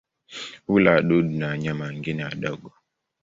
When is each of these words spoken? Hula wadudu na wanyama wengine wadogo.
Hula 0.67 0.91
wadudu 0.93 1.29
na 1.31 1.47
wanyama 1.47 1.85
wengine 1.85 2.23
wadogo. 2.25 2.73